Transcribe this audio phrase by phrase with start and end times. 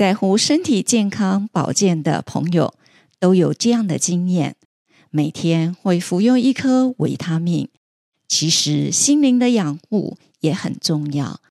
[0.00, 2.72] 在乎身体健康保健的朋友
[3.18, 4.56] 都有这样的经验：
[5.10, 7.68] 每天会服用一颗维他命。
[8.26, 11.42] 其实心灵的养护也很重要。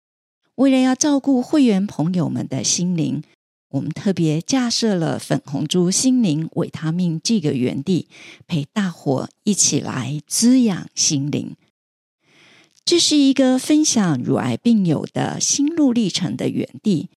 [0.55, 3.21] 为了要照顾会员朋友们的心灵，
[3.70, 8.07] 我们特别架设了粉红猪心灵维他命这个园地，
[8.48, 11.55] 陪大伙一起来滋养心灵。
[12.84, 17.09] 这是一个分享乳癌病友的心路历程的园地。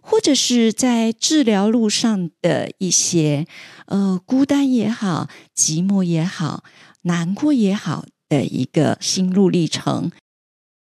[0.00, 3.46] 或者是在治疗路上的一些
[3.86, 6.64] 呃孤单也好、寂寞也好、
[7.02, 10.10] 难过也好的一个心路历程，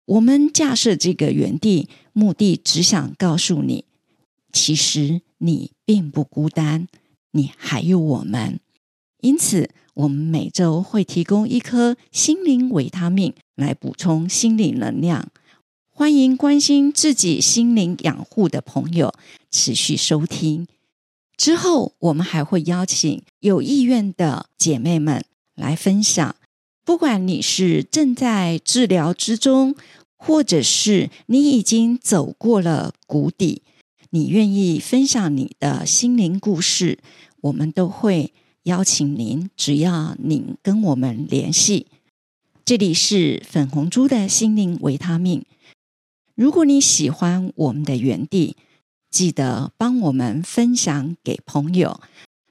[0.07, 3.85] 我们架设这个园地，目的只想告诉你，
[4.53, 6.89] 其实你并不孤单，
[7.33, 8.61] 你还有我们。
[9.21, 15.29] 因此，我们每周会提供一颗心灵维他命来补充心理能量。
[15.99, 19.13] 欢迎关心自己心灵养护的朋友
[19.51, 20.69] 持续收听。
[21.37, 25.25] 之后，我们还会邀请有意愿的姐妹们
[25.57, 26.37] 来分享。
[26.85, 29.75] 不管你是正在治疗之中，
[30.17, 33.63] 或者是你已经走过了谷底，
[34.11, 37.01] 你愿意分享你的心灵故事，
[37.41, 38.33] 我们都会
[38.63, 39.51] 邀请您。
[39.57, 41.89] 只要您跟我们联系，
[42.65, 45.45] 这里是粉红猪的心灵维他命。
[46.39, 48.57] 如果你喜欢我们的园地，
[49.11, 52.01] 记得帮我们分享给朋友，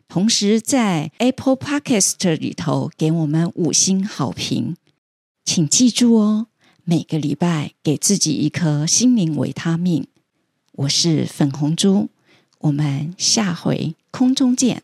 [0.09, 4.75] 同时在 Apple Podcast 里头给我们五星好评。
[5.45, 6.47] 请记住哦，
[6.83, 10.07] 每个礼拜给自己一颗心灵维他命。
[10.73, 12.09] 我是粉红猪，
[12.59, 14.83] 我们下回空中见。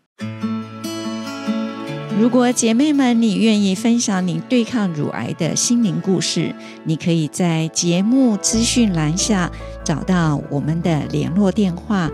[2.20, 6.54] 如果姐妹们你愿意分享你对抗乳癌的心灵故事，
[6.84, 9.52] 你可以在节目资讯栏下
[9.84, 12.10] 找到我们的联络电话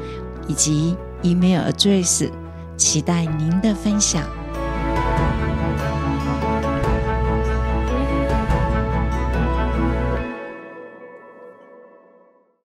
[0.48, 2.30] 以及 email address，
[2.78, 4.39] 期待您的分享。